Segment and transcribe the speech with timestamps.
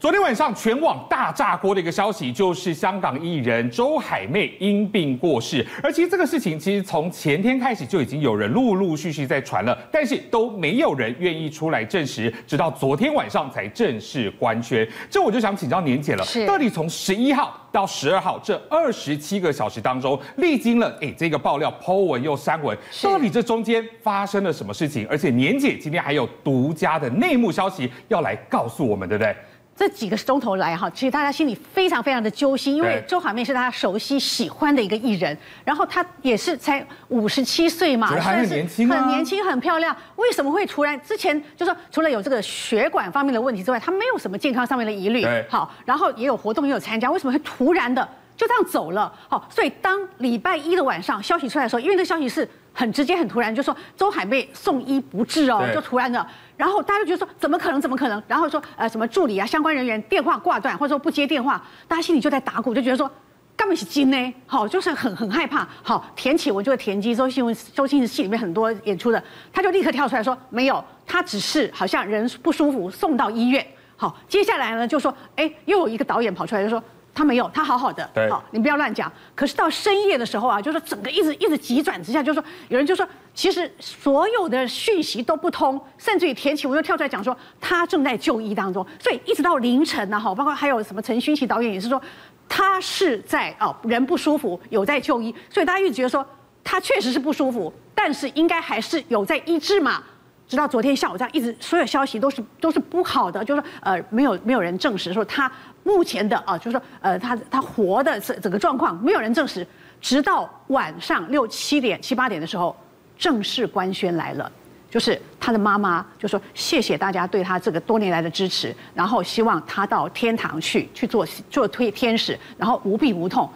[0.00, 5.66] 昨天晚上全网大炸锅的一个消息，就是香港艺人周海媚因病过世。
[5.82, 14.88] 而其实这个事情，其实从前天开始就已经有人陆陆续续在传了，但是都没有人愿意出来证实，直到昨天晚上才正式官宣。
[15.10, 25.04] 这我就想请教年姐了，到底从十一号到十二号这二十七个小时当中，历经了哎这个爆料、po 文又删文，到底这中间发生了什么事情？
[25.10, 29.34] 而且年姐今天还有独家的内幕消息要来告诉我们，对不对？
[29.78, 39.96] 这几个钟头来哈，其实大家心里非常非常的揪心，因为周海媚是大家熟悉喜欢的一个艺人，然后她也是才五十七岁嘛，还很年轻，很年轻，很漂亮。
[40.16, 48.02] 为什么会突然之前就说除了有这个血管方面的问题之外，她没有什么健康上面的疑虑，好，然后也有活动也有参加，为什么会突然的
[48.36, 49.12] 就这样走了？
[49.28, 52.48] 好，所以当礼拜一的晚上消息出来的时候，因为这个消息是。
[52.78, 56.24] 很直接，很突然，就说周海媚送医不治哦，就突然的，
[56.56, 58.22] 然后大家就觉得说怎么可能，怎么可能？
[58.28, 63.10] 然后说呃什么助理啊，相关人员电话挂断，或者说不接电话，大家心里就在打鼓，就觉得说
[63.56, 65.66] 根本是金呢，好，就是很很害怕。
[65.82, 69.20] 好，田启文就是田鸡，周星文周星驰戏里面很多演出的，
[69.52, 73.66] 他就立刻跳出来说没有，他只是好像人不舒服送到医院。
[73.96, 76.80] 好，接下来呢就说哎，又有一个导演跑出来就说。
[77.18, 78.08] 他没有，他好好的。
[78.14, 79.10] 对，好，你不要乱讲。
[79.34, 92.00] 可是到深夜的时候啊，就是整个一直一直急转直下，就是说有人就说，其实所有的讯息都不通，甚至于田启文又跳出来讲说他正在就医当中，所以一直到凌晨呢，哈，包括还有什么陈勋奇导演也是说
[92.48, 96.24] 他是在哦人不舒服，有在就医，所以大家一直觉得说
[96.62, 100.00] 他确实是不舒服，但是应该还是有在医治嘛。
[100.46, 105.50] 直到昨天下午这样，一直所有消息都是都是不好的，就是说呃没有没有人证实说他
[105.88, 109.66] 目前的啊，就是说呃他他活的这整个状况没有人证实，
[110.02, 112.76] 直到晚上六七点七八点的时候，
[113.16, 114.52] 正式官宣来了，
[114.90, 123.50] 就是他的妈妈就说谢谢大家对他这个多年来的支持，然后希望他到天堂去去做做推天使，然后无病无痛，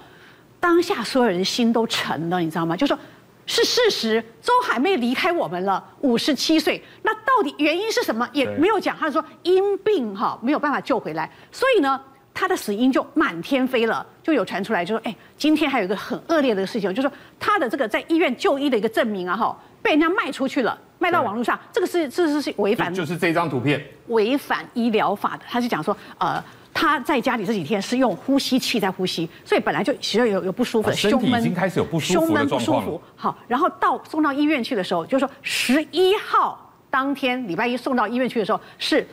[0.58, 2.74] 当下所有人心都沉了，你知道吗？
[2.74, 2.98] 就说。
[3.44, 6.80] 是事实，周海媚离开我们了，五十七岁。
[7.02, 8.26] 那到底原因是什么？
[8.32, 8.96] 也没有讲。
[8.96, 12.00] 他说因病哈没有办法救回来，所以呢，
[12.34, 25.44] 他的死因就满天飞了，就有传出来，就说哎，今天还有一个很恶劣的事情，就是说他的这个在医院就医的一个证明啊哈，被人家卖出去了，卖到网络上，这个是这是是违反，就是这张图片违反医疗法的。
[25.48, 26.42] 他是讲说呃。
[26.74, 32.20] 他在家里这几天是用呼吸器在呼吸，所以本来就其实有有不舒服的胸闷，已经开始有不舒服。
[32.20, 39.06] 胸闷不舒服，好，然后到送到医院去的时候，就是说十一号当天礼拜一送到医院去的时候，是，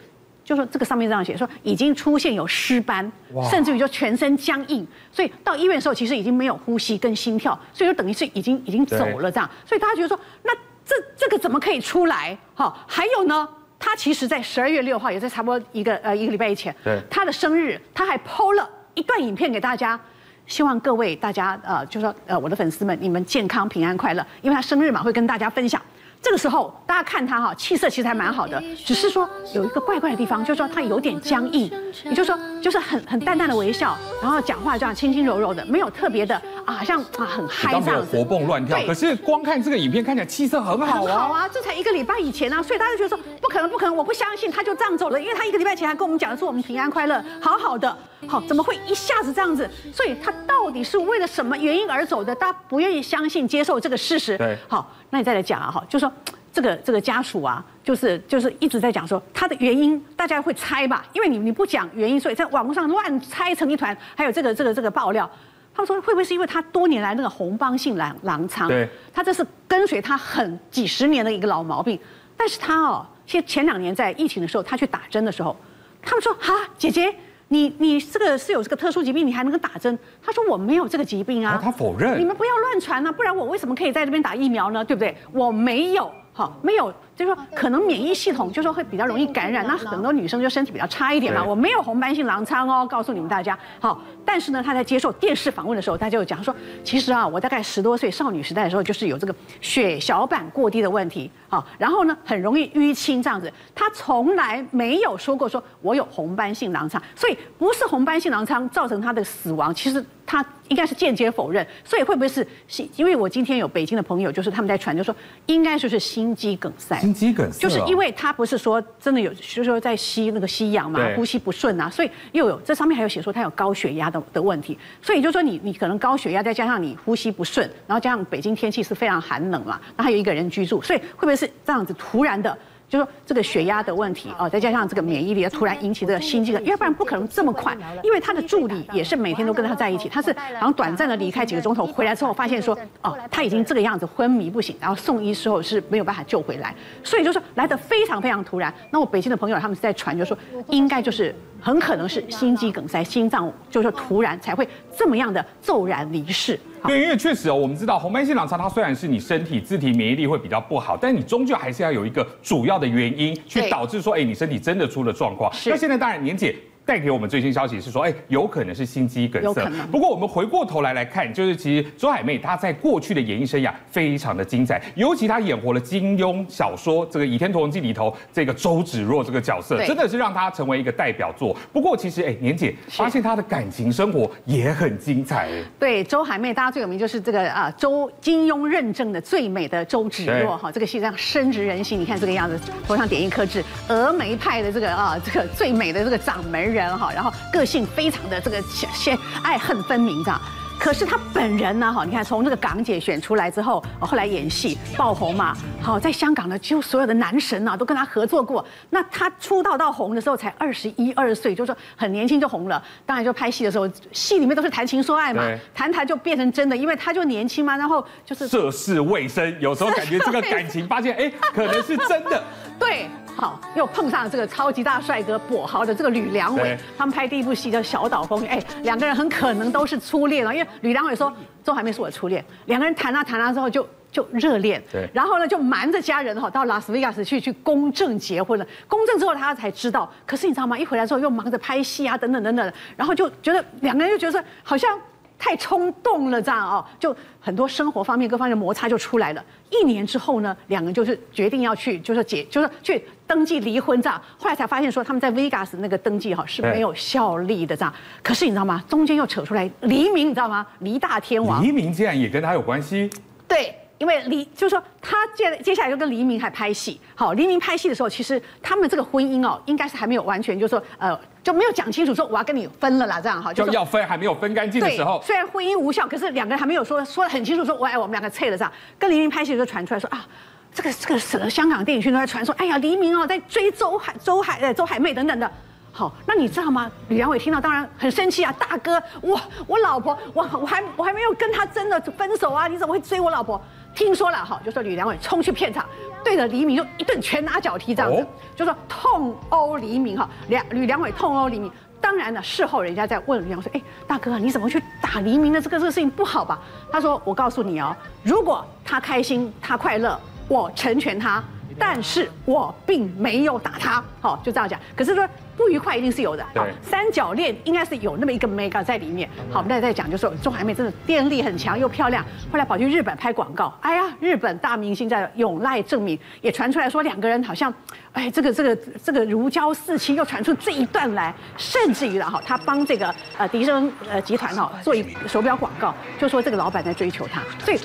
[0.50, 3.12] 就是说这个上面这样写，说已经出现有尸斑，
[3.52, 10.52] 甚至于就全身僵硬，所以到医院的时候其实已经没有呼吸跟心跳，所以就等于是已经已经走了这样，所以大家觉得说，那
[10.84, 12.36] 这这个怎么可以出来？
[12.56, 13.48] 好，还有呢？
[13.78, 20.00] 他其实，在十二月六号，也在差不多一个呃一个礼拜以前，对，他的生日，他还 PO 了一段影片给大家，
[20.48, 25.80] 希望各位大家呃，就说呃我的粉丝们，你们健康平安快乐，因为他生日嘛，会跟大家分享。
[26.22, 31.72] 这个时候，大家看他哈，气色其实还蛮好的，只是说有一个怪怪的地方，就是说他有点僵硬，
[32.04, 38.80] 也就是说，就是很很淡淡的微笑，然后讲话这样轻轻柔柔的，没有特别的啊，好像啊很嗨这样子，活蹦乱跳。
[38.88, 41.20] 可是光看这个影片，看起来气色很好啊。
[41.20, 47.98] 好啊，这才一个礼拜以前啊，所以大家就觉得说不可能，不可能，我不相信他就这样走了，因为他一个礼拜前还跟我们讲的是我们平安快乐，好好的，
[48.28, 49.70] 好，怎么会一下子这样子？
[49.94, 52.34] 所以他到底是为了什么原因而走的？
[52.34, 54.38] 大家不愿意相信、接受这个事实。
[54.38, 56.10] 对，好，那你再来讲啊，哈，就说。
[56.52, 61.06] 这个这个家属啊，就是就是一直在讲说他的原因，大家会猜吧？
[61.14, 63.96] 因为你你不讲原因，所以在网络上乱猜成一团。
[64.16, 65.30] 还有这个这个这个爆料，
[65.74, 68.68] 他们说会不会是因为他多年来那个红斑性狼狼疮？
[68.68, 71.98] 对，他这是跟随他很几十年的一个老毛病。
[72.36, 75.56] 但是他哦，其实前两年在疫情的时候，他去打针的时候，
[76.02, 77.14] 他们说哈，姐姐，
[77.50, 79.98] 你你这个是有这个特殊疾病，你还能够打针？
[80.24, 81.58] 他说我没有这个疾病啊。
[81.58, 82.20] 哦，他否认。
[82.20, 84.84] 你们不要乱传啊，不然我为什么可以在这边打疫苗呢？
[84.84, 85.16] 对不对？
[85.34, 86.12] 我没有。
[86.40, 91.44] 好，没有，就是说可能免疫系统就是说会比较容易感染，那很多女生就身体比较差一点嘛。
[91.44, 93.60] 我没有红斑性狼疮哦，告诉你们大家。
[93.82, 103.52] 好，但是呢，他在接受电视访问的时候，他就讲说，其实啊，我大概十多岁少女时代的时候，就是有这个血小板过低的问题，好，然后呢，很容易淤青这样子。
[103.76, 110.02] 他从来没有说过说我有红斑性狼疮，所以不是红斑性狼疮造成他的死亡，其实。
[110.30, 112.88] 他应该是间接否认，所以会不会是心？
[112.96, 115.16] 因为我今天有北京的朋友，就是他们在传，就说
[115.48, 117.00] 应该就是心肌梗塞。
[117.00, 132.56] 心肌梗塞，就是因为他不是说真的有，就是说在吸那个吸氧嘛，呼吸不顺啊，所以又有这上面还有写说他有高血压的的问题，所以就说你你可能高血压再加上你呼吸不顺，然后加上北京天气是非常寒冷嘛，那还有一个人居住，所以会不会是这样子突然的
[132.90, 137.78] 就说这个血压的问题哦，再加上这个免疫力突然引起的心肌梗，要不然不可能这么快。
[138.04, 148.74] 因为他的助理也是每天都跟他在一起，他是然后短暂的离开几个钟头，回来之后发现说哦，他已经这个样子昏迷不醒，然后送医之后是没有办法救回来，所以就说来的非常非常突然。
[148.90, 150.36] 那我北京的朋友他们是在传，就说
[150.70, 156.60] 应该就是很可能是心肌梗塞，心脏就是突然才会这么样的骤然离世。
[156.86, 165.52] 对，因为确实哦，我们知道红斑性狼疮它虽然是你身体自体免疫力会比较不好，但你终究还是要有一个主要的原因去导致说，哎，你身体真的出了状况。
[165.66, 166.56] 那现在当然年姐。
[166.90, 169.72] 带给我们最新消息是说，哎，有可能是心肌梗塞。
[169.92, 181.56] 不过我们回过头来来看，就是其实周海媚她在过去的演艺生涯非常的精彩，尤其她演活了金庸小说这个《倚天屠龙记》里头这个周芷若这个角色，真的是让她成为一个代表作。
[181.72, 185.48] 不过其实，哎，年姐发现她的感情生活也很精彩。
[185.78, 192.00] 对，周海媚大家最有名就是这个啊，周金庸认证的最美的周芷若哈，这个戏这样深植人心。
[192.00, 196.79] 你看这个样子，头上点一颗痣，峨眉派的这个啊，这个最美的这个掌门人。
[196.80, 198.62] 人哈，然后个性非常的这个
[198.94, 200.42] 先爱恨分明这样，
[200.80, 208.66] 可是他本人呢哈，你看从这个港姐选出来之后，后来演戏爆红嘛，好在香港呢，几乎所有的男神啊都跟他合作过。
[208.90, 212.82] 那他出道到红的时候才二十一二岁，就是说很年轻就红了。
[213.06, 215.44] 当然就拍戏的时候，戏里面都是谈情说爱嘛，
[215.76, 222.42] 谈谈就变成真的，因为他就年轻嘛，然后就是涉世未深，有时候感觉这个 感情发现哎，可能是真的，
[222.80, 223.10] 对。
[223.40, 231.32] 好，又碰上了这个超级大帅哥跛豪的这个吕良伟，他们拍第一部戏叫《小岛风云》，哎，两个人很可能都是初恋了，因为吕良伟说
[231.64, 240.78] 周海媚是我的初恋，两个人谈啊谈啊之后就就热恋，对，然后呢就瞒着家人哈到拉斯维加斯去去公证结婚了，公证之后他才知道，可是你知道吗？
[240.78, 245.00] 一回来之后又忙着拍戏啊等等等等，然后就觉得两个人就觉得好像。
[245.40, 249.44] 太冲动了，这样哦，就很多生活方面各方面的摩擦就出来了。
[249.70, 254.22] 一年之后呢，两个人就是决定要去，就是解，就是去登记离婚这样。
[254.38, 257.94] 后来才发现说他们在 Vegas 那个登记哈是没有效力的这样。
[258.22, 258.84] 可是你知道吗？
[258.90, 260.68] 中间又扯出来黎明，你知道吗？
[260.80, 261.64] 黎大天王。
[261.64, 263.10] 黎明竟然也跟他有关系？
[263.48, 263.74] 对。
[264.00, 267.00] 因为黎就是说，他接接下来就跟黎明还拍戏。
[267.14, 275.22] 好，黎明拍戏的时候，其实他们这个婚姻哦，应该是还没有完全，就是说，呃，就没有讲清楚说我要跟你分了啦，这样哈，就要分还没有分干净的时候。
[275.24, 278.72] 虽然婚姻无效，可是两个人还没有说说得很清楚，说我爱我们两个拆了这样。
[278.98, 280.26] 跟黎明拍戏的时候传出来说啊，
[280.74, 285.52] 这个这个什么香港电影圈都在传说，哎呀，黎明哦在追周海周海呃周海媚等等的。
[285.92, 286.90] 好，那你知道吗？
[287.10, 289.38] 李良伟听到当然很生气啊，大哥，我
[289.68, 293.62] 我老婆，我我还我还没有跟他真的分手啊，你怎么会追我老婆？
[293.96, 295.86] 听说了哈，就说吕良伟冲去片场，
[296.24, 301.72] 对着黎明就一顿拳打脚踢这样子，就说痛殴黎明哈，梁吕良伟痛殴黎明。
[302.02, 305.62] 当然了，事后人家在问吕良伟说，哎，大哥你怎么去打黎明的？
[305.62, 306.60] 这个这个事情不好吧？
[306.92, 311.44] 他说，我告诉你哦，如果他开心他快乐，我成全他。
[311.78, 314.78] 但是我并没有打他，好，就这样讲。
[314.98, 315.26] 可是说
[315.60, 319.30] 不愉快一定是有的，好，三角恋应该是有那么一个 mega 在里面。
[319.52, 327.74] 好，我们再再讲，就是说周海媚真的电力很强又漂亮，后来跑去日本拍广告，哎呀，日本大明星在永濑正明也传出来说两个人好像，
[328.14, 337.78] 哎，这个这个这个如胶似漆，又传出这一段来，甚至于了哈，他帮这个呃迪生呃集团哈做一手表广告，就说这个老板在追求他，所以。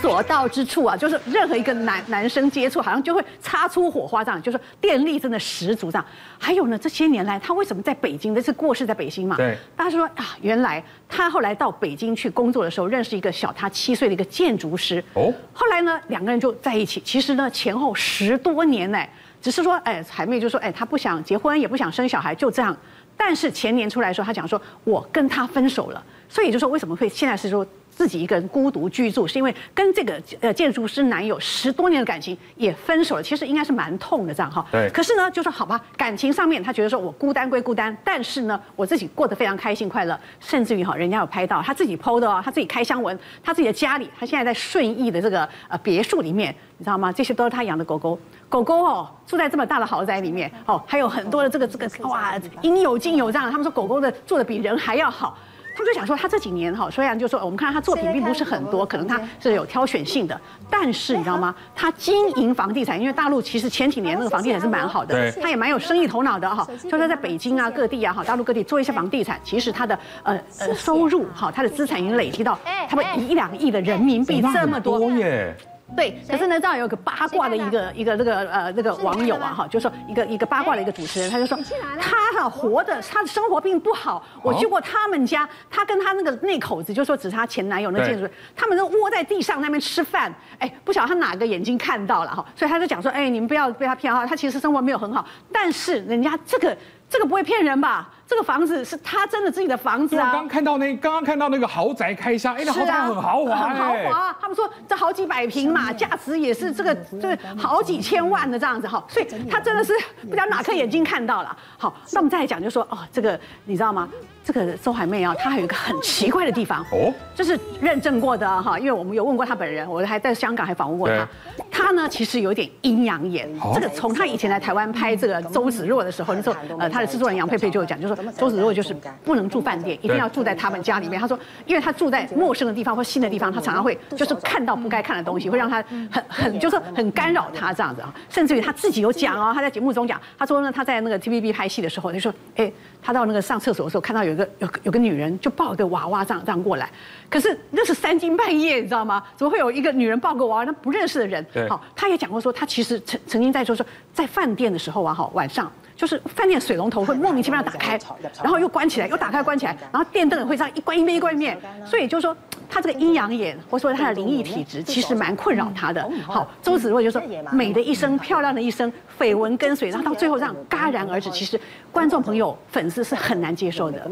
[0.00, 6.04] 所到之处啊，就是任何一个男男生接触，好像就会擦出火花，这样就是电力真的十足这样。
[6.38, 8.34] 还有呢，这些年来他为什么在北京？
[8.34, 9.36] 那是过世在北京嘛？
[9.36, 9.56] 对。
[9.74, 15.02] 大家说啊，原来他后来到北京去工作的时候，认识一个小他七岁的一个建筑师。
[15.14, 15.32] 哦。
[15.52, 17.00] 后来呢，两个人就在一起。
[17.04, 19.02] 其实呢，前后十多年呢，
[19.40, 22.76] 只是说，哎，海妹就说，哎，他不想结婚，也不想生小孩，就这样。
[23.16, 26.04] 但是前年出来说，他讲说，我跟他分手了。
[26.28, 27.66] 所以就说，为什么会现在是说？
[27.96, 34.64] 自己一个人孤独居住，是因为跟这个呃建筑师男友十多年的感情也分手了，其实应该是蛮痛的这样哈。
[34.70, 34.90] 对。
[34.90, 47.10] 可是呢，就说好吧，感情上面他觉得说我孤单归孤单，但是呢，我自己过得非常开心快乐，甚至于哈，人家有拍到他自己 PO 的哦，他自己开箱文，他自己的家里，他现在在顺义的这个呃别墅里面，你知道吗？
[47.10, 48.18] 这些都是他养的狗狗，
[48.50, 55.38] 狗狗哦 住在这么大的豪宅里面哦，还有很多的这个这个哇应有尽有这样，他们说狗狗的做的比人还要好。
[55.76, 60.40] 他就想说，他这几年哈，虽然就说我们看他作品并不是很多，可能他是有挑选性的，
[60.70, 61.54] 但是你知道吗？
[61.74, 66.66] 他经营房地产，因为大陆其实前几年那个房地产是蛮好的，他也蛮有生意头脑的哈。
[66.90, 75.54] 就是在北京啊、各地啊、哈大陆各地做一些房地产，其实他的呃呃收入哈，他的资产已经累积到他们一两亿的人民币这么多耶。
[75.94, 81.56] 对，可是呢，这样有个八卦的一个一个这个呃那个网友啊哈，就说一个一个八卦的一个主持人，他就说
[82.00, 84.24] 他哈活的他的生活并不好。
[84.42, 90.34] 我去过他们家，他跟他那个那口子，就说只是他前男友那建筑，他们都窝在地上那边吃饭。
[90.58, 96.76] 哎，不晓得他哪个眼睛看到了哈，所以他就讲说，哎，你们不要被他骗哈，他其实生活没有很好，但是人家这个。
[97.08, 98.08] 这个不会骗人吧？
[98.26, 100.32] 这个房子是他真的自己的房子啊！
[100.32, 104.36] 刚刚看到那刚刚看到那个豪宅开箱，哎，那豪宅很豪华，很豪华。
[104.40, 111.56] 他们说这好几百平嘛，价值也是这个这个好几千万的这样子哈，所以他真的是不知道哪颗眼睛看到了。
[111.78, 114.08] 好，那我们再来讲，就说哦，这个你知道吗？
[114.46, 121.28] 这个周海媚啊，她还有一个很奇怪的地方哦，这是认证过的哈，因为我们有问过她本人，我还在香港还访问过她。
[121.68, 123.48] 她呢，其实有点阴阳眼。
[123.74, 131.20] 这个从她以前来台湾拍这个周芷若的时候，那时候呃，她的制作人杨佩佩就有讲，就说周芷若就是不能住饭店，一定要住在他们家里面。
[131.20, 131.36] 她说，
[131.66, 138.14] 因为她住在陌生的地方或新的地方，她常常会就是看到不该看的东西，会让她很很就是很干扰她这样子啊。
[138.28, 142.70] 甚至于她自己有讲哦，她在节目中讲，她说呢，她在那个 TVB 拍戏的时候，就说，哎，
[143.02, 144.35] 她到那个上厕所的时候看到有。
[144.36, 146.90] 有个有有个女人就抱个娃娃这样这样过来，
[147.30, 149.22] 可是那是三更半夜，你知道吗？
[149.36, 150.64] 怎么会有一个女人抱个娃娃？
[150.64, 151.44] 那不认识的人。
[151.68, 157.98] 好，他也讲过说，他其实曾曾经在说说，在饭店的时候啊，哈，晚上就是饭店水龙头会莫名其妙打开，
[158.42, 162.36] 然后又关起来，又打开关起来，然后电灯也会这样一关一面一关一面，所以就是说
[162.68, 166.08] 他这个阴阳眼，或者说他的灵异体质，其实蛮困扰他的。
[166.26, 174.10] 好，周芷若就说美的一生，漂亮的一生，绯闻跟随，然后到最后这样戛然而止，其实观众朋友粉丝是很难接受的。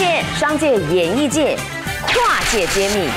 [0.00, 1.58] 界、商界、演艺界，
[2.06, 3.10] 跨界揭秘，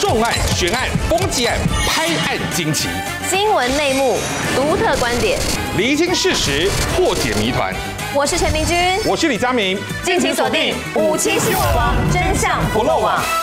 [0.00, 2.88] 重案、悬案、攻击案、拍案惊奇，
[3.30, 4.18] 新闻内幕、
[4.56, 5.38] 独特观点，
[5.76, 7.72] 厘清事实，破解谜团。
[8.14, 8.76] 我是陈明君，
[9.06, 13.41] 我是李佳明，敬请锁定《五七新闻网》，真相不漏网。